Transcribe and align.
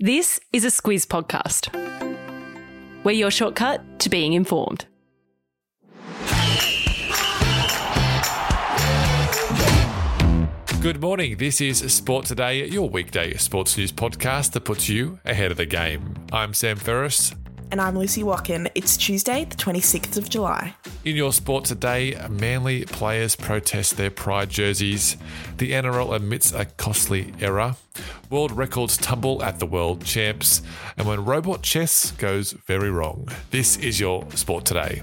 This 0.00 0.38
is 0.52 0.64
a 0.64 0.68
Squiz 0.68 1.08
podcast. 1.08 1.74
We're 3.02 3.10
your 3.10 3.32
shortcut 3.32 3.98
to 3.98 4.08
being 4.08 4.32
informed. 4.32 4.86
Good 10.80 11.00
morning. 11.00 11.38
This 11.38 11.60
is 11.60 11.92
Sport 11.92 12.26
Today, 12.26 12.64
your 12.68 12.88
weekday 12.88 13.34
sports 13.38 13.76
news 13.76 13.90
podcast 13.90 14.52
that 14.52 14.60
puts 14.60 14.88
you 14.88 15.18
ahead 15.24 15.50
of 15.50 15.56
the 15.56 15.66
game. 15.66 16.14
I'm 16.30 16.54
Sam 16.54 16.76
Ferris. 16.76 17.34
And 17.70 17.82
I'm 17.82 17.98
Lucy 17.98 18.22
Watkin. 18.22 18.70
It's 18.74 18.96
Tuesday, 18.96 19.44
the 19.44 19.56
26th 19.56 20.16
of 20.16 20.30
July. 20.30 20.74
In 21.04 21.16
your 21.16 21.32
sport 21.34 21.66
today, 21.66 22.18
Manly 22.30 22.86
players 22.86 23.36
protest 23.36 23.98
their 23.98 24.10
pride 24.10 24.48
jerseys. 24.48 25.18
The 25.58 25.72
NRL 25.72 26.16
admits 26.16 26.50
a 26.52 26.64
costly 26.64 27.34
error. 27.40 27.76
World 28.30 28.52
records 28.52 28.96
tumble 28.96 29.42
at 29.42 29.58
the 29.58 29.66
world 29.66 30.02
champs. 30.02 30.62
And 30.96 31.06
when 31.06 31.26
robot 31.26 31.62
chess 31.62 32.12
goes 32.12 32.52
very 32.52 32.90
wrong. 32.90 33.28
This 33.50 33.76
is 33.76 34.00
your 34.00 34.30
sport 34.30 34.64
today. 34.64 35.02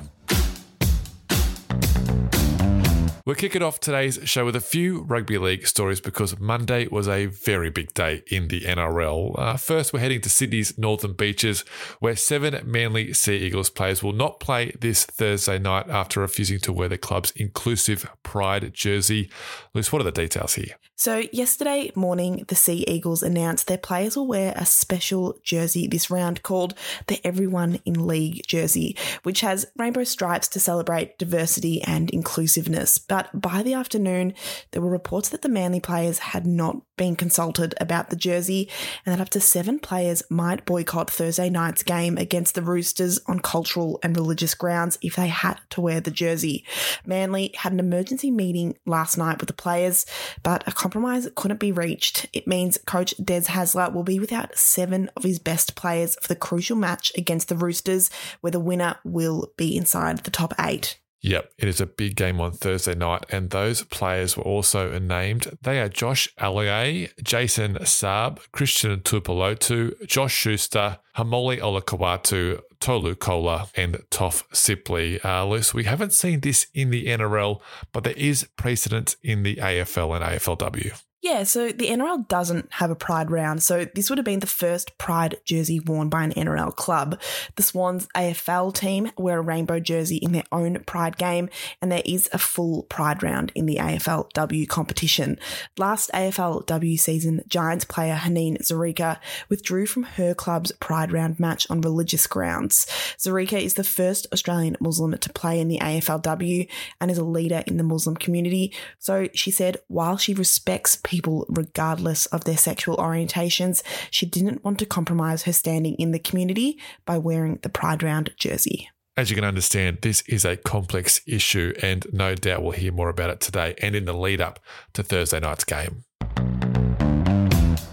We're 3.25 3.33
kicking 3.33 3.63
off 3.63 3.79
today's 3.79 4.19
show 4.25 4.45
with 4.45 4.55
a 4.55 4.61
few 4.61 5.01
rugby 5.01 5.39
league 5.39 5.65
stories 5.65 5.99
because 5.99 6.39
Monday 6.39 6.85
was 6.85 7.07
a 7.07 7.25
very 7.25 7.71
big 7.71 7.91
day 7.95 8.21
in 8.27 8.49
the 8.49 8.61
NRL. 8.61 9.33
Uh, 9.35 9.57
first, 9.57 9.93
we're 9.93 9.99
heading 9.99 10.21
to 10.21 10.29
Sydney's 10.29 10.77
Northern 10.77 11.13
Beaches, 11.13 11.61
where 11.99 12.15
seven 12.15 12.61
Manly 12.69 13.13
Sea 13.13 13.37
Eagles 13.37 13.71
players 13.71 14.03
will 14.03 14.13
not 14.13 14.39
play 14.39 14.75
this 14.79 15.05
Thursday 15.05 15.57
night 15.57 15.89
after 15.89 16.19
refusing 16.19 16.59
to 16.59 16.71
wear 16.71 16.87
the 16.87 16.99
club's 16.99 17.31
inclusive 17.31 18.07
pride 18.21 18.75
jersey. 18.75 19.31
Luce, 19.73 19.91
what 19.91 20.01
are 20.01 20.05
the 20.05 20.11
details 20.11 20.53
here? 20.53 20.75
So, 20.97 21.23
yesterday 21.33 21.91
morning, 21.93 22.45
the 22.47 22.55
Sea 22.55 22.85
Eagles 22.87 23.21
announced 23.21 23.67
their 23.67 23.77
players 23.77 24.15
will 24.15 24.27
wear 24.27 24.53
a 24.55 24.65
special 24.65 25.37
jersey 25.43 25.87
this 25.87 26.09
round 26.09 26.41
called 26.41 26.73
the 27.07 27.19
Everyone 27.27 27.79
in 27.83 28.07
League 28.07 28.47
jersey, 28.47 28.95
which 29.23 29.41
has 29.41 29.65
rainbow 29.75 30.05
stripes 30.05 30.47
to 30.47 30.59
celebrate 30.59 31.17
diversity 31.17 31.81
and 31.81 32.09
inclusiveness. 32.11 32.97
But 32.97 33.14
by 33.33 33.63
the 33.63 33.73
afternoon, 33.73 34.33
there 34.71 34.81
were 34.81 34.89
reports 34.89 35.29
that 35.29 35.41
the 35.41 35.49
Manly 35.49 35.79
players 35.79 36.19
had 36.19 36.45
not 36.45 36.81
been 36.97 37.15
consulted 37.15 37.73
about 37.79 38.09
the 38.09 38.15
jersey 38.15 38.69
and 39.05 39.13
that 39.13 39.21
up 39.21 39.29
to 39.29 39.39
seven 39.39 39.79
players 39.79 40.23
might 40.29 40.65
boycott 40.65 41.09
Thursday 41.09 41.49
night's 41.49 41.83
game 41.83 42.17
against 42.17 42.55
the 42.55 42.61
Roosters 42.61 43.19
on 43.27 43.39
cultural 43.39 43.99
and 44.01 44.15
religious 44.15 44.55
grounds 44.55 44.97
if 45.01 45.15
they 45.15 45.27
had 45.27 45.59
to 45.71 45.81
wear 45.81 45.99
the 45.99 46.11
jersey. 46.11 46.65
Manly 47.05 47.51
had 47.57 47.73
an 47.73 47.79
emergency 47.79 48.31
meeting 48.31 48.77
last 48.85 49.17
night 49.17 49.39
with 49.39 49.47
the 49.47 49.53
players, 49.53 50.05
but 50.43 50.67
a 50.67 50.71
compromise 50.71 51.27
couldn't 51.35 51.59
be 51.59 51.71
reached. 51.71 52.27
It 52.33 52.47
means 52.47 52.77
coach 52.85 53.13
Des 53.17 53.41
Hasler 53.41 53.93
will 53.93 54.03
be 54.03 54.19
without 54.19 54.57
seven 54.57 55.09
of 55.15 55.23
his 55.23 55.39
best 55.39 55.75
players 55.75 56.15
for 56.21 56.27
the 56.27 56.35
crucial 56.35 56.77
match 56.77 57.11
against 57.17 57.49
the 57.49 57.57
Roosters, 57.57 58.09
where 58.41 58.51
the 58.51 58.59
winner 58.59 58.97
will 59.03 59.51
be 59.57 59.75
inside 59.75 60.19
the 60.19 60.31
top 60.31 60.53
eight. 60.59 60.97
Yep, 61.25 61.53
it 61.57 61.67
is 61.67 61.81
a 61.81 61.87
big 61.87 62.15
game 62.15 62.39
on 62.39 62.51
Thursday 62.51 62.93
night, 62.93 63.25
and 63.31 63.49
those 63.49 63.81
players 63.81 64.37
were 64.37 64.43
also 64.43 64.99
named. 64.99 65.57
They 65.59 65.79
are 65.81 65.89
Josh 65.89 66.29
Aloiai, 66.39 67.09
Jason 67.23 67.77
Saab, 67.77 68.37
Christian 68.51 68.99
Tuipulotu, 68.99 70.05
Josh 70.05 70.35
Schuster, 70.35 70.99
Haumole 71.17 71.59
Olakau'atu, 71.59 72.61
Tolu 72.79 73.15
Koula, 73.15 73.69
and 73.75 74.03
Toff 74.11 74.47
Sipley. 74.51 75.19
Uh, 75.25 75.47
Luce, 75.47 75.73
we 75.73 75.85
haven't 75.85 76.13
seen 76.13 76.41
this 76.41 76.67
in 76.75 76.91
the 76.91 77.07
NRL, 77.07 77.59
but 77.91 78.03
there 78.03 78.13
is 78.13 78.47
precedent 78.55 79.15
in 79.23 79.41
the 79.41 79.55
AFL 79.55 80.15
and 80.15 80.23
AFLW. 80.23 81.01
Yeah, 81.25 81.41
so 81.41 81.69
the 81.69 81.87
NRL 81.87 82.27
doesn't 82.27 82.71
have 82.73 82.91
a 82.91 82.95
Pride 82.95 83.31
round, 83.31 83.63
so 83.63 83.85
this 83.95 84.11
would 84.11 84.19
have 84.19 84.25
been 84.25 84.41
the 84.41 84.45
first 84.45 84.95
Pride 84.99 85.37
jersey 85.43 85.79
worn 85.79 86.07
by 86.07 86.23
an 86.23 86.33
NRL 86.33 86.75
club. 86.75 87.19
The 87.55 87.63
Swans 87.63 88.07
AFL 88.15 88.75
team 88.75 89.11
wear 89.17 89.39
a 89.39 89.41
rainbow 89.41 89.79
jersey 89.79 90.17
in 90.17 90.33
their 90.33 90.43
own 90.51 90.83
Pride 90.83 91.17
game, 91.17 91.49
and 91.81 91.91
there 91.91 92.03
is 92.05 92.29
a 92.31 92.37
full 92.37 92.83
Pride 92.83 93.23
round 93.23 93.51
in 93.55 93.65
the 93.65 93.77
AFLW 93.77 94.69
competition. 94.69 95.39
Last 95.79 96.11
AFLW 96.11 96.99
season, 96.99 97.41
Giants 97.47 97.85
player 97.85 98.17
Haneen 98.17 98.61
Zreika 98.61 99.17
withdrew 99.49 99.87
from 99.87 100.03
her 100.03 100.35
club's 100.35 100.73
Pride 100.73 101.11
round 101.11 101.39
match 101.39 101.65
on 101.71 101.81
religious 101.81 102.27
grounds. 102.27 102.85
Zreika 103.17 103.59
is 103.59 103.73
the 103.73 103.83
first 103.83 104.27
Australian 104.31 104.77
Muslim 104.79 105.17
to 105.17 105.33
play 105.33 105.59
in 105.59 105.69
the 105.69 105.79
AFLW 105.79 106.69
and 107.01 107.09
is 107.09 107.17
a 107.17 107.23
leader 107.23 107.63
in 107.65 107.77
the 107.77 107.83
Muslim 107.83 108.15
community, 108.15 108.71
so 108.99 109.27
she 109.33 109.49
said 109.49 109.77
while 109.87 110.17
she 110.17 110.35
respects 110.35 110.95
people 110.97 111.14
people 111.15 111.45
regardless 111.47 112.25
of 112.27 112.43
their 112.43 112.57
sexual 112.57 112.97
orientations. 112.97 113.81
She 114.11 114.25
didn't 114.25 114.63
want 114.65 114.79
to 114.79 114.85
compromise 114.85 115.43
her 115.43 115.53
standing 115.53 115.95
in 115.95 116.11
the 116.11 116.19
community 116.19 116.77
by 117.05 117.17
wearing 117.17 117.59
the 117.61 117.69
Pride 117.69 118.03
Round 118.03 118.31
jersey. 118.37 118.89
As 119.17 119.29
you 119.29 119.35
can 119.35 119.45
understand, 119.45 119.99
this 120.01 120.21
is 120.27 120.43
a 120.43 120.57
complex 120.57 121.21
issue, 121.25 121.73
and 121.81 122.05
no 122.11 122.35
doubt 122.35 122.63
we'll 122.63 122.73
hear 122.73 122.91
more 122.91 123.07
about 123.07 123.29
it 123.29 123.39
today 123.39 123.73
and 123.81 123.95
in 123.95 124.03
the 124.03 124.13
lead 124.13 124.41
up 124.41 124.59
to 124.91 125.03
Thursday 125.03 125.39
night's 125.39 125.63
game. 125.63 126.03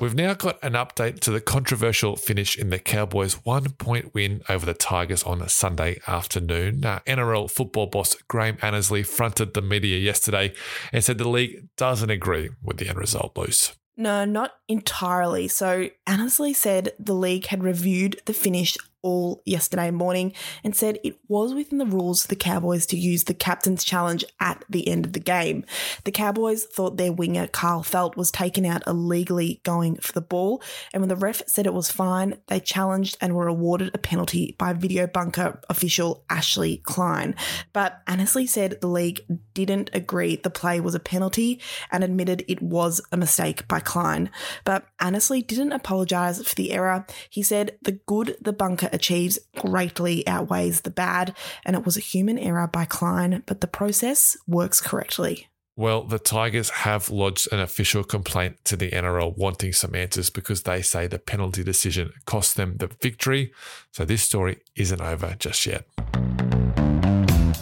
We've 0.03 0.17
now 0.17 0.35
got 0.35 0.59
an 0.65 0.73
update 0.73 1.21
to 1.21 1.31
the 1.31 1.41
controversial 1.41 2.17
finish 2.17 2.59
in 2.59 2.71
the 2.71 2.81
Cowboys' 2.81 3.35
one 3.45 3.71
point 3.71 4.13
win 4.13 4.43
over 4.49 4.67
the 4.67 4.75
Tigers 4.75 5.23
on 5.23 5.49
Sunday 5.49 6.01
afternoon. 6.09 6.81
NRL 6.81 7.49
football 7.49 7.87
boss 7.87 8.17
Graham 8.27 8.59
Annesley 8.63 9.05
fronted 9.05 9.55
the 9.55 9.63
media 9.63 9.99
yesterday 9.99 10.55
and 10.93 11.05
said 11.05 11.19
the 11.19 11.29
league 11.29 11.69
doesn't 11.77 12.11
agree 12.11 12.51
with 12.61 12.79
the 12.79 12.89
end 12.89 12.99
result, 12.99 13.39
Luce. 13.39 13.77
No, 13.97 14.25
not 14.25 14.55
entirely. 14.67 15.47
So 15.47 15.91
Annesley 16.05 16.53
said 16.53 16.95
the 16.99 17.15
league 17.15 17.47
had 17.47 17.63
reviewed 17.63 18.21
the 18.25 18.35
finish 18.35 18.77
all 19.03 19.43
yesterday 19.45 19.91
morning 19.91 20.33
and 20.65 20.75
said 20.75 20.99
it 21.03 21.19
was 21.29 21.55
within 21.55 21.79
the 21.79 21.87
rules 21.87 22.23
for 22.23 22.29
the 22.29 22.37
Cowboys 22.37 22.87
to 22.87 22.97
use 22.97 23.25
the 23.25 23.35
captain's 23.35 23.85
challenge 23.85 24.25
at 24.41 24.65
the 24.69 24.89
end 24.89 25.05
of 25.05 25.13
the 25.13 25.21
game. 25.21 25.65
The 26.05 26.13
Cowboys 26.13 26.65
thought 26.65 26.97
their 26.97 27.13
winger 27.13 27.47
Kyle 27.49 27.83
Feldt 27.83 28.17
was 28.17 28.31
taken 28.31 28.65
out 28.65 28.83
illegally 28.87 29.61
going 29.65 29.97
for 29.97 30.13
the 30.13 30.21
ball, 30.21 30.63
and 30.93 31.03
when 31.03 31.09
the 31.09 31.17
ref 31.17 31.43
said 31.47 31.67
it 31.67 31.75
was 31.75 31.91
fine, 31.91 32.39
they 32.47 32.61
challenged 32.61 33.17
and 33.21 33.35
were 33.35 33.49
awarded 33.49 33.91
a 33.95 33.99
penalty 33.99 34.55
by 34.59 34.73
video 34.73 35.07
bunker 35.07 35.61
official 35.69 36.25
Ashley 36.31 36.79
Klein. 36.79 37.35
But 37.73 38.03
Annesley 38.07 38.47
said 38.47 38.81
the 38.81 38.87
league 38.87 39.21
didn't 39.55 39.91
agree 39.93 40.37
the 40.37 40.51
play 40.51 40.81
was 40.81 40.95
a 40.95 41.01
penalty 41.01 41.61
and 41.91 42.05
admitted 42.05 42.45
it 42.49 42.63
was 42.63 43.01
a 43.11 43.17
mistake 43.17 43.67
by 43.69 43.81
Klein. 43.81 44.31
But 44.65 44.87
Annesley 45.01 45.43
didn't 45.43 45.73
apologise 45.73 46.43
for 46.47 46.55
the 46.55 46.73
error. 46.73 47.07
He 47.31 47.43
said 47.43 47.79
the 47.83 47.93
good 47.93 48.37
the 48.41 48.53
bunker 48.53 48.89
achieves 48.93 49.39
greatly 49.57 50.27
outweighs 50.27 50.83
the 50.83 50.91
bad, 50.91 51.35
and 51.65 51.75
it 51.75 51.85
was 51.85 51.97
a 51.97 52.01
human 52.01 52.39
error 52.39 52.67
by 52.67 52.85
Klein, 52.85 53.43
but 53.47 53.61
the 53.61 53.67
process 53.67 54.37
works 54.47 54.81
correctly. 54.81 55.49
Well, 55.75 56.03
the 56.03 56.19
Tigers 56.19 56.69
have 56.69 57.09
lodged 57.09 57.51
an 57.51 57.59
official 57.59 58.05
complaint 58.05 58.63
to 58.67 58.77
the 58.77 58.91
NRL 58.91 59.37
wanting 59.39 59.73
some 59.73 59.95
answers 59.95 60.29
because 60.29 60.65
they 60.65 60.83
say 60.83 61.07
the 61.07 61.19
penalty 61.19 61.65
decision 61.65 62.13
cost 62.27 62.57
them 62.57 62.77
the 62.77 62.89
victory. 63.01 63.53
So 63.91 64.05
this 64.05 64.23
story 64.23 64.59
isn't 64.77 65.01
over 65.01 65.35
just 65.39 65.65
yet. 65.65 65.87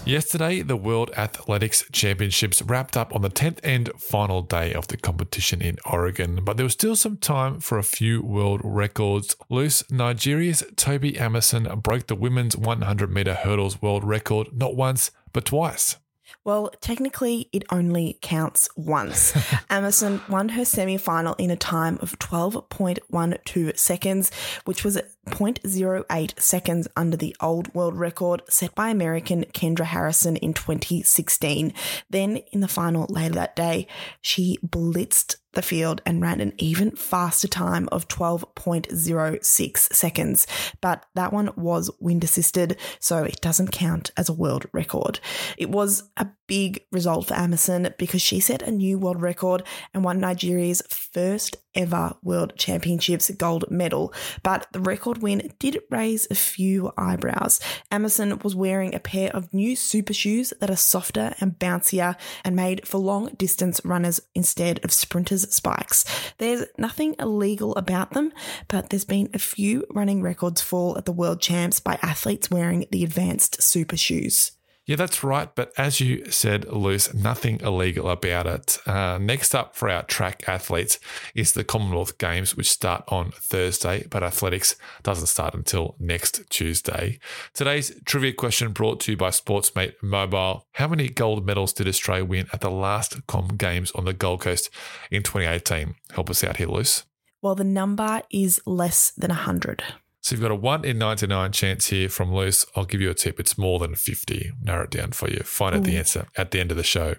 Yesterday, 0.06 0.62
the 0.62 0.77
World 0.77 1.11
Athletics 1.16 1.84
Championships 1.93 2.62
wrapped 2.62 2.97
up 2.97 3.15
on 3.15 3.22
the 3.22 3.31
10th 3.31 3.61
and 3.62 3.91
final 3.97 4.43
day 4.43 4.72
of 4.72 4.88
the 4.88 4.97
competition 4.97 5.61
in 5.61 5.77
Oregon, 5.84 6.41
but 6.43 6.56
there 6.56 6.65
was 6.65 6.72
still 6.72 6.97
some 6.97 7.16
time 7.16 7.61
for 7.61 7.78
a 7.78 7.84
few 7.84 8.22
world 8.22 8.61
records. 8.65 9.37
Luce. 9.49 9.88
Nigeria's 9.91 10.65
Tobi 10.75 11.16
Amusan 11.16 11.83
broke 11.83 12.06
the 12.06 12.16
women's 12.16 12.56
100 12.56 13.12
meter 13.12 13.34
hurdles 13.34 13.81
world 13.81 14.03
record 14.03 14.49
not 14.53 14.75
once, 14.75 15.11
but 15.33 15.44
twice. 15.44 15.97
Well, 16.44 16.70
technically, 16.80 17.48
it 17.52 17.64
only 17.70 18.18
counts 18.22 18.68
once. 18.76 19.32
Amusan 19.70 20.26
won 20.28 20.50
her 20.50 20.64
semi 20.64 20.96
final 20.96 21.34
in 21.34 21.50
a 21.50 21.56
time 21.56 21.98
of 22.00 22.18
12.12 22.18 23.78
seconds, 23.78 24.30
which 24.64 24.84
was 24.84 24.98
0.08 25.26 26.40
seconds 26.40 26.88
under 26.96 27.16
the 27.16 27.37
old 27.40 27.72
world 27.75 27.96
record 27.96 28.43
set 28.49 28.75
by 28.75 28.90
American 28.90 29.44
Kendra 29.44 29.84
Harrison 29.84 30.37
in 30.37 30.55
2016. 30.55 31.72
Then, 32.08 32.38
in 32.52 32.60
the 32.60 32.69
final 32.69 33.06
later 33.08 33.34
that 33.34 33.56
day, 33.56 33.87
she 34.20 34.58
blitzed 34.66 35.37
the 35.52 35.62
field 35.62 36.00
and 36.06 36.23
ran 36.23 36.41
an 36.41 36.52
even 36.58 36.93
faster 36.93 37.49
time 37.49 37.88
of 37.91 38.08
12.06 38.08 39.79
seconds. 39.79 40.47
But 40.81 41.06
that 41.14 41.32
one 41.32 41.50
was 41.56 41.91
wind 42.00 42.25
assisted, 42.25 42.76
so 42.99 43.25
it 43.25 43.41
doesn't 43.41 43.73
count 43.73 44.11
as 44.17 44.29
a 44.29 44.35
world 44.35 44.67
record. 44.73 45.20
It 45.56 45.70
was 45.70 46.05
a 46.17 46.29
big 46.47 46.85
result 46.93 47.26
for 47.29 47.35
Amusan 47.35 47.97
because 47.99 48.23
she 48.23 48.41
set 48.41 48.62
a 48.62 48.70
new 48.70 48.99
world 48.99 49.20
record 49.23 49.62
and 49.94 50.05
won 50.05 50.20
Nigeria's 50.20 50.82
first 50.88 51.56
ever 51.75 52.14
World 52.22 52.55
Championships 52.56 53.31
gold 53.31 53.64
medal. 53.70 54.12
But 54.43 54.67
the 54.72 54.81
record 54.81 55.19
win 55.19 55.52
did 55.58 55.81
raise 55.90 56.26
a 56.31 56.34
few 56.34 56.93
eyebrows. 56.96 57.61
Amusan 57.90 58.43
was 58.43 58.55
wearing 58.55 58.94
a 58.94 59.00
pair 59.00 59.31
of 59.31 59.52
new 59.52 59.76
super 59.76 60.12
shoes 60.12 60.52
that 60.61 60.70
are 60.70 60.76
softer 60.76 61.34
and 61.40 61.58
bouncier 61.58 62.17
and 62.44 62.56
made 62.56 62.87
for 62.87 62.99
long 62.99 63.28
distance 63.37 63.81
runners 63.84 64.20
instead 64.34 64.84
of 64.84 64.93
sprinters' 64.93 65.52
spikes. 65.55 66.05
There's 66.38 66.64
nothing 66.78 67.14
illegal 67.19 67.75
about 67.76 68.12
them, 68.12 68.32
but 68.69 68.90
there's 68.90 69.05
been 69.05 69.28
a 69.34 69.38
few 69.38 69.84
running 69.90 70.22
records 70.22 70.61
fall 70.61 70.96
at 70.99 71.05
the 71.05 71.12
World 71.12 71.40
Champs 71.40 71.81
by 71.81 71.99
athletes 72.02 72.50
wearing 72.50 72.87
the 72.90 73.05
advanced 73.05 73.62
super 73.62 73.96
shoes. 73.96 74.52
Yeah, 74.90 74.96
that's 74.96 75.22
right. 75.22 75.54
But 75.54 75.72
as 75.78 76.00
you 76.00 76.28
said, 76.32 76.66
Luce, 76.66 77.14
nothing 77.14 77.60
illegal 77.60 78.10
about 78.10 78.48
it. 78.48 78.76
Uh, 78.84 79.19
next 79.19 79.54
up 79.54 79.76
for 79.76 79.88
our 79.88 80.02
track 80.02 80.42
athletes 80.48 80.98
is 81.32 81.52
the 81.52 81.62
Commonwealth 81.62 82.19
Games, 82.19 82.56
which 82.56 82.69
start 82.69 83.04
on 83.06 83.31
Thursday, 83.31 84.04
but 84.10 84.25
athletics 84.25 84.75
doesn't 85.04 85.28
start 85.28 85.54
until 85.54 85.94
next 86.00 86.42
Tuesday. 86.50 87.20
Today's 87.54 87.92
trivia 88.04 88.32
question 88.32 88.72
brought 88.72 88.98
to 89.02 89.12
you 89.12 89.16
by 89.16 89.28
Sportsmate 89.31 89.94
Mobile. 90.02 90.66
How 90.72 90.88
many 90.88 91.08
gold 91.08 91.46
medals 91.46 91.72
did 91.72 91.86
Australia 91.86 92.25
win 92.25 92.46
at 92.52 92.60
the 92.60 92.69
last 92.69 93.25
Com 93.28 93.46
Games 93.56 93.93
on 93.93 94.06
the 94.06 94.12
Gold 94.12 94.40
Coast 94.40 94.70
in 95.12 95.22
2018? 95.22 95.94
Help 96.14 96.31
us 96.31 96.43
out 96.43 96.56
here, 96.56 96.66
Luce. 96.66 97.04
Well, 97.40 97.54
the 97.54 97.62
number 97.62 98.22
is 98.32 98.60
less 98.66 99.12
than 99.12 99.28
100. 99.28 99.84
So 100.22 100.34
you've 100.34 100.43
got 100.43 100.50
a 100.50 100.55
1 100.55 100.84
in 100.84 100.99
99 100.99 101.52
chance 101.52 101.87
here 101.87 102.08
from 102.08 102.32
Luce. 102.34 102.67
I'll 102.76 102.84
give 102.84 103.00
you 103.00 103.11
a 103.11 103.14
tip. 103.14 103.40
It's 103.40 103.56
more 103.56 103.78
than 103.78 103.94
50. 103.94 104.52
Narrow 104.62 104.84
it 104.84 104.90
down 104.90 105.12
for 105.12 105.31
you. 105.31 105.40
Find 105.44 105.75
out 105.75 105.84
the 105.84 105.94
mm. 105.94 105.99
answer 105.99 106.26
at 106.37 106.50
the 106.50 106.61
end 106.61 106.70
of 106.70 106.76
the 106.76 106.82
show. 106.82 107.14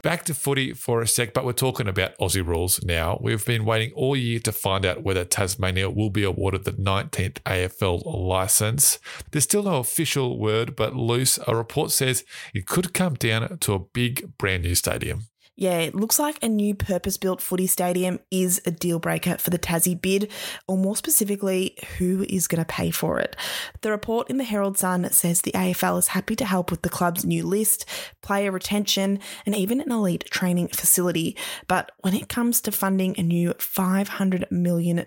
Back 0.00 0.24
to 0.26 0.34
footy 0.34 0.74
for 0.74 1.02
a 1.02 1.08
sec, 1.08 1.34
but 1.34 1.44
we're 1.44 1.52
talking 1.52 1.88
about 1.88 2.16
Aussie 2.18 2.46
rules 2.46 2.82
now. 2.84 3.18
We've 3.20 3.44
been 3.44 3.64
waiting 3.64 3.92
all 3.96 4.14
year 4.14 4.38
to 4.40 4.52
find 4.52 4.86
out 4.86 5.02
whether 5.02 5.24
Tasmania 5.24 5.90
will 5.90 6.08
be 6.08 6.22
awarded 6.22 6.64
the 6.64 6.72
19th 6.72 7.42
AFL 7.42 8.02
license. 8.06 9.00
There's 9.32 9.44
still 9.44 9.64
no 9.64 9.78
official 9.78 10.38
word, 10.38 10.76
but 10.76 10.94
Luce, 10.94 11.38
a 11.48 11.54
report 11.54 11.90
says 11.90 12.24
it 12.54 12.66
could 12.66 12.94
come 12.94 13.14
down 13.14 13.58
to 13.58 13.74
a 13.74 13.80
big 13.80 14.38
brand 14.38 14.62
new 14.62 14.76
stadium. 14.76 15.24
Yeah, 15.60 15.78
it 15.78 15.96
looks 15.96 16.20
like 16.20 16.40
a 16.40 16.48
new 16.48 16.72
purpose 16.72 17.16
built 17.16 17.42
footy 17.42 17.66
stadium 17.66 18.20
is 18.30 18.62
a 18.64 18.70
deal 18.70 19.00
breaker 19.00 19.38
for 19.38 19.50
the 19.50 19.58
Tassie 19.58 20.00
bid, 20.00 20.30
or 20.68 20.78
more 20.78 20.94
specifically, 20.94 21.76
who 21.98 22.24
is 22.28 22.46
going 22.46 22.64
to 22.64 22.64
pay 22.64 22.92
for 22.92 23.18
it. 23.18 23.34
The 23.80 23.90
report 23.90 24.30
in 24.30 24.36
the 24.36 24.44
Herald 24.44 24.78
Sun 24.78 25.10
says 25.10 25.40
the 25.40 25.50
AFL 25.50 25.98
is 25.98 26.06
happy 26.08 26.36
to 26.36 26.44
help 26.44 26.70
with 26.70 26.82
the 26.82 26.88
club's 26.88 27.24
new 27.24 27.44
list, 27.44 27.86
player 28.22 28.52
retention, 28.52 29.18
and 29.46 29.56
even 29.56 29.80
an 29.80 29.90
elite 29.90 30.26
training 30.30 30.68
facility. 30.68 31.36
But 31.66 31.90
when 32.02 32.14
it 32.14 32.28
comes 32.28 32.60
to 32.60 32.70
funding 32.70 33.16
a 33.18 33.24
new 33.24 33.50
$500 33.54 34.52
million 34.52 35.06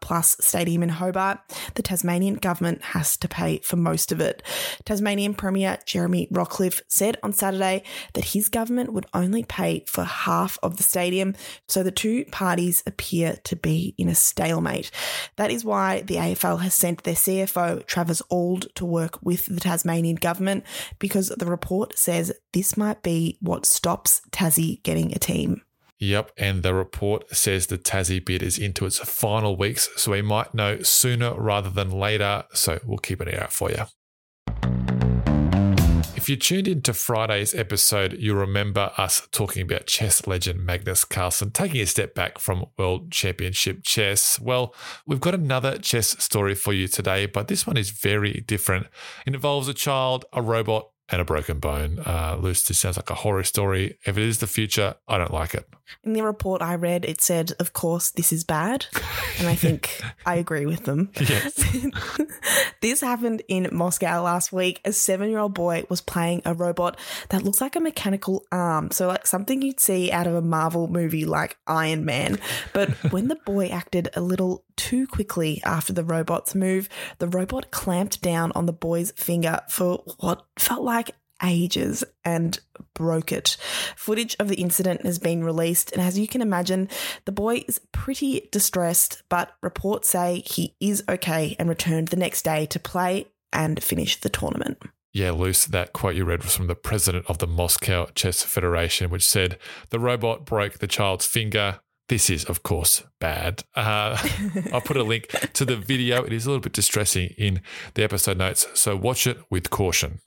plus 0.00 0.36
stadium 0.40 0.82
in 0.82 0.88
Hobart, 0.88 1.40
the 1.74 1.82
Tasmanian 1.82 2.36
government 2.36 2.80
has 2.84 3.18
to 3.18 3.28
pay 3.28 3.58
for 3.58 3.76
most 3.76 4.12
of 4.12 4.20
it. 4.20 4.42
Tasmanian 4.86 5.34
Premier 5.34 5.78
Jeremy 5.84 6.26
Rockliff 6.32 6.80
said 6.88 7.18
on 7.22 7.34
Saturday 7.34 7.82
that 8.14 8.24
his 8.24 8.48
government 8.48 8.94
would 8.94 9.04
only 9.12 9.44
pay 9.44 9.84
for 9.90 10.04
half 10.04 10.58
of 10.62 10.76
the 10.76 10.82
stadium, 10.82 11.34
so 11.68 11.82
the 11.82 11.90
two 11.90 12.24
parties 12.26 12.82
appear 12.86 13.36
to 13.44 13.56
be 13.56 13.94
in 13.98 14.08
a 14.08 14.14
stalemate. 14.14 14.90
That 15.36 15.50
is 15.50 15.64
why 15.64 16.02
the 16.02 16.16
AFL 16.16 16.60
has 16.60 16.74
sent 16.74 17.02
their 17.02 17.14
CFO, 17.14 17.84
Travis 17.86 18.22
Auld, 18.30 18.74
to 18.76 18.86
work 18.86 19.22
with 19.22 19.46
the 19.46 19.60
Tasmanian 19.60 20.16
government 20.16 20.64
because 20.98 21.28
the 21.28 21.46
report 21.46 21.98
says 21.98 22.32
this 22.52 22.76
might 22.76 23.02
be 23.02 23.36
what 23.40 23.66
stops 23.66 24.22
Tassie 24.30 24.82
getting 24.82 25.12
a 25.12 25.18
team. 25.18 25.62
Yep, 25.98 26.32
and 26.38 26.62
the 26.62 26.72
report 26.72 27.36
says 27.36 27.66
the 27.66 27.76
Tassie 27.76 28.24
bid 28.24 28.42
is 28.42 28.58
into 28.58 28.86
its 28.86 28.98
final 28.98 29.54
weeks, 29.54 29.90
so 29.96 30.12
we 30.12 30.22
might 30.22 30.54
know 30.54 30.80
sooner 30.80 31.34
rather 31.34 31.68
than 31.68 31.90
later. 31.90 32.44
So 32.54 32.80
we'll 32.86 32.98
keep 32.98 33.20
an 33.20 33.28
ear 33.28 33.42
out 33.42 33.52
for 33.52 33.70
you. 33.70 33.84
If 36.20 36.28
you 36.28 36.36
tuned 36.36 36.68
into 36.68 36.92
Friday's 36.92 37.54
episode, 37.54 38.12
you'll 38.18 38.36
remember 38.36 38.92
us 38.98 39.26
talking 39.32 39.62
about 39.62 39.86
chess 39.86 40.26
legend 40.26 40.62
Magnus 40.66 41.02
Carlsen 41.02 41.50
taking 41.50 41.80
a 41.80 41.86
step 41.86 42.14
back 42.14 42.38
from 42.38 42.66
World 42.76 43.10
Championship 43.10 43.82
chess. 43.82 44.38
Well, 44.38 44.74
we've 45.06 45.18
got 45.18 45.34
another 45.34 45.78
chess 45.78 46.22
story 46.22 46.54
for 46.54 46.74
you 46.74 46.88
today, 46.88 47.24
but 47.24 47.48
this 47.48 47.66
one 47.66 47.78
is 47.78 47.88
very 47.88 48.44
different. 48.46 48.88
It 49.26 49.34
involves 49.34 49.66
a 49.66 49.72
child, 49.72 50.26
a 50.34 50.42
robot, 50.42 50.90
and 51.10 51.20
a 51.20 51.24
broken 51.24 51.58
bone. 51.58 51.98
Uh, 52.00 52.38
Luce, 52.40 52.64
this 52.64 52.78
sounds 52.78 52.96
like 52.96 53.10
a 53.10 53.14
horror 53.14 53.44
story. 53.44 53.98
If 54.04 54.16
it 54.16 54.24
is 54.24 54.38
the 54.38 54.46
future, 54.46 54.94
I 55.08 55.18
don't 55.18 55.32
like 55.32 55.54
it. 55.54 55.68
In 56.04 56.12
the 56.12 56.22
report 56.22 56.62
I 56.62 56.76
read, 56.76 57.04
it 57.04 57.20
said, 57.20 57.52
of 57.58 57.72
course, 57.72 58.12
this 58.12 58.32
is 58.32 58.44
bad. 58.44 58.86
And 59.38 59.48
I 59.48 59.54
think 59.54 60.00
I 60.26 60.36
agree 60.36 60.66
with 60.66 60.84
them. 60.84 61.10
Yes. 61.20 61.54
this 62.80 63.00
happened 63.00 63.42
in 63.48 63.68
Moscow 63.72 64.22
last 64.22 64.52
week. 64.52 64.80
A 64.84 64.92
seven 64.92 65.30
year 65.30 65.40
old 65.40 65.54
boy 65.54 65.84
was 65.88 66.00
playing 66.00 66.42
a 66.44 66.54
robot 66.54 66.98
that 67.30 67.42
looks 67.42 67.60
like 67.60 67.76
a 67.76 67.80
mechanical 67.80 68.46
arm. 68.52 68.90
So, 68.90 69.08
like 69.08 69.26
something 69.26 69.62
you'd 69.62 69.80
see 69.80 70.12
out 70.12 70.26
of 70.26 70.34
a 70.34 70.42
Marvel 70.42 70.86
movie 70.88 71.24
like 71.24 71.56
Iron 71.66 72.04
Man. 72.04 72.38
But 72.72 72.90
when 73.12 73.28
the 73.28 73.36
boy 73.44 73.68
acted 73.68 74.10
a 74.14 74.20
little 74.20 74.64
too 74.90 75.06
quickly 75.06 75.62
after 75.64 75.92
the 75.92 76.02
robot's 76.02 76.52
move, 76.52 76.88
the 77.20 77.28
robot 77.28 77.70
clamped 77.70 78.20
down 78.20 78.50
on 78.56 78.66
the 78.66 78.72
boy's 78.72 79.12
finger 79.12 79.60
for 79.68 80.02
what 80.18 80.44
felt 80.58 80.82
like 80.82 81.14
ages 81.44 82.02
and 82.24 82.58
broke 82.92 83.30
it. 83.30 83.56
Footage 83.94 84.34
of 84.40 84.48
the 84.48 84.56
incident 84.56 85.06
has 85.06 85.20
been 85.20 85.44
released, 85.44 85.92
and 85.92 86.02
as 86.02 86.18
you 86.18 86.26
can 86.26 86.42
imagine, 86.42 86.88
the 87.24 87.30
boy 87.30 87.62
is 87.68 87.80
pretty 87.92 88.48
distressed, 88.50 89.22
but 89.28 89.52
reports 89.62 90.08
say 90.08 90.42
he 90.44 90.74
is 90.80 91.04
okay 91.08 91.54
and 91.60 91.68
returned 91.68 92.08
the 92.08 92.16
next 92.16 92.42
day 92.42 92.66
to 92.66 92.80
play 92.80 93.28
and 93.52 93.80
finish 93.80 94.20
the 94.20 94.28
tournament. 94.28 94.82
Yeah, 95.12 95.30
Luce, 95.30 95.66
that 95.66 95.92
quote 95.92 96.16
you 96.16 96.24
read 96.24 96.42
was 96.42 96.56
from 96.56 96.66
the 96.66 96.74
president 96.74 97.26
of 97.28 97.38
the 97.38 97.46
Moscow 97.46 98.06
Chess 98.16 98.42
Federation, 98.42 99.08
which 99.08 99.24
said 99.24 99.56
the 99.90 100.00
robot 100.00 100.44
broke 100.44 100.78
the 100.78 100.88
child's 100.88 101.26
finger. 101.26 101.78
This 102.10 102.28
is, 102.28 102.44
of 102.46 102.64
course, 102.64 103.04
bad. 103.20 103.62
Uh, 103.76 104.18
I'll 104.72 104.80
put 104.80 104.96
a 104.96 105.04
link 105.04 105.28
to 105.52 105.64
the 105.64 105.76
video. 105.76 106.24
It 106.24 106.32
is 106.32 106.44
a 106.44 106.48
little 106.48 106.60
bit 106.60 106.72
distressing 106.72 107.28
in 107.38 107.62
the 107.94 108.02
episode 108.02 108.36
notes, 108.36 108.66
so 108.74 108.96
watch 108.96 109.28
it 109.28 109.38
with 109.48 109.70
caution. 109.70 110.18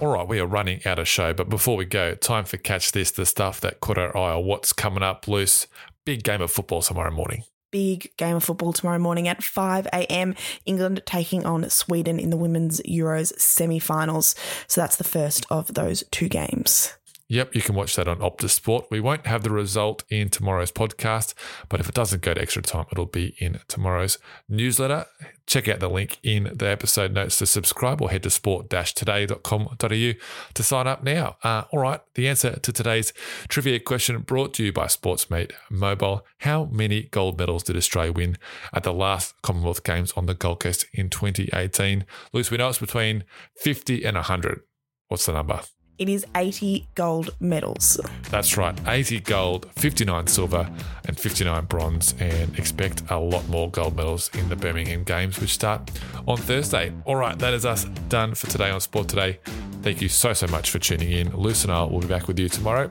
All 0.00 0.08
right, 0.08 0.28
we 0.28 0.38
are 0.38 0.46
running 0.46 0.82
out 0.84 0.98
of 0.98 1.08
show, 1.08 1.32
but 1.32 1.48
before 1.48 1.78
we 1.78 1.86
go, 1.86 2.14
time 2.14 2.44
for 2.44 2.58
Catch 2.58 2.92
This, 2.92 3.10
the 3.10 3.24
stuff 3.24 3.62
that 3.62 3.80
caught 3.80 3.96
our 3.96 4.14
eye 4.14 4.34
or 4.34 4.44
what's 4.44 4.74
coming 4.74 5.02
up 5.02 5.26
Luce. 5.26 5.66
Big 6.04 6.22
game 6.24 6.42
of 6.42 6.50
football 6.50 6.82
tomorrow 6.82 7.10
morning 7.10 7.44
big 7.70 8.14
game 8.18 8.36
of 8.36 8.44
football 8.44 8.74
tomorrow 8.74 8.98
morning 8.98 9.26
at 9.26 9.42
5 9.42 9.86
a.m. 9.86 10.34
England 10.66 11.00
taking 11.06 11.46
on 11.46 11.70
Sweden 11.70 12.20
in 12.20 12.28
the 12.28 12.36
Women's 12.36 12.82
Euros 12.82 13.32
semi 13.40 13.78
finals. 13.78 14.34
So 14.68 14.82
that's 14.82 14.96
the 14.96 15.04
first 15.04 15.46
of 15.50 15.72
those 15.72 16.04
two 16.10 16.28
games. 16.28 16.92
Yep, 17.32 17.54
you 17.54 17.62
can 17.62 17.74
watch 17.74 17.96
that 17.96 18.08
on 18.08 18.18
Optus 18.18 18.50
Sport. 18.50 18.88
We 18.90 19.00
won't 19.00 19.26
have 19.26 19.42
the 19.42 19.48
result 19.48 20.04
in 20.10 20.28
tomorrow's 20.28 20.70
podcast, 20.70 21.32
but 21.70 21.80
if 21.80 21.88
it 21.88 21.94
doesn't 21.94 22.20
go 22.20 22.34
to 22.34 22.42
extra 22.42 22.60
time, 22.60 22.84
it'll 22.92 23.06
be 23.06 23.34
in 23.38 23.58
tomorrow's 23.68 24.18
newsletter. 24.50 25.06
Check 25.46 25.66
out 25.66 25.80
the 25.80 25.88
link 25.88 26.18
in 26.22 26.50
the 26.54 26.68
episode 26.68 27.12
notes 27.12 27.38
to 27.38 27.46
subscribe 27.46 28.02
or 28.02 28.10
head 28.10 28.24
to 28.24 28.30
sport-today.com.au 28.30 29.76
to 29.86 30.62
sign 30.62 30.86
up 30.86 31.02
now. 31.02 31.38
Uh, 31.42 31.64
all 31.70 31.78
right, 31.78 32.02
the 32.16 32.28
answer 32.28 32.58
to 32.58 32.70
today's 32.70 33.14
trivia 33.48 33.80
question 33.80 34.20
brought 34.20 34.52
to 34.52 34.64
you 34.64 34.70
by 34.70 34.84
Sportsmate 34.84 35.52
Mobile. 35.70 36.26
How 36.40 36.66
many 36.66 37.04
gold 37.04 37.38
medals 37.38 37.62
did 37.62 37.78
Australia 37.78 38.12
win 38.12 38.36
at 38.74 38.82
the 38.82 38.92
last 38.92 39.40
Commonwealth 39.40 39.84
Games 39.84 40.12
on 40.18 40.26
the 40.26 40.34
Gold 40.34 40.60
Coast 40.60 40.84
in 40.92 41.08
2018? 41.08 42.04
Luce, 42.34 42.50
we 42.50 42.58
know 42.58 42.68
it's 42.68 42.78
between 42.78 43.24
50 43.56 44.04
and 44.04 44.16
100. 44.16 44.60
What's 45.08 45.24
the 45.24 45.32
number? 45.32 45.62
It 45.98 46.08
is 46.08 46.26
80 46.34 46.88
gold 46.94 47.30
medals. 47.38 48.00
That's 48.30 48.56
right, 48.56 48.78
80 48.86 49.20
gold, 49.20 49.70
59 49.76 50.26
silver, 50.26 50.68
and 51.06 51.18
59 51.18 51.64
bronze, 51.66 52.14
and 52.18 52.58
expect 52.58 53.02
a 53.10 53.18
lot 53.18 53.46
more 53.48 53.70
gold 53.70 53.96
medals 53.96 54.30
in 54.34 54.48
the 54.48 54.56
Birmingham 54.56 55.04
Games, 55.04 55.40
which 55.40 55.50
start 55.50 55.90
on 56.26 56.38
Thursday. 56.38 56.92
All 57.04 57.16
right, 57.16 57.38
that 57.38 57.54
is 57.54 57.66
us 57.66 57.84
done 58.08 58.34
for 58.34 58.46
today 58.48 58.70
on 58.70 58.80
Sport 58.80 59.08
Today. 59.08 59.38
Thank 59.82 60.00
you 60.00 60.08
so, 60.08 60.32
so 60.32 60.46
much 60.46 60.70
for 60.70 60.78
tuning 60.78 61.12
in. 61.12 61.36
Luce 61.36 61.64
and 61.64 61.72
I 61.72 61.82
will 61.84 62.00
be 62.00 62.06
back 62.06 62.26
with 62.26 62.38
you 62.38 62.48
tomorrow. 62.48 62.90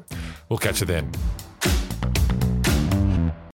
We'll 0.50 0.60
catch 0.60 0.82
you 0.82 0.88
then. 0.88 1.12